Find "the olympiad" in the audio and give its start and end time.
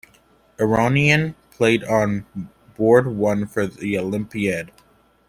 3.67-4.71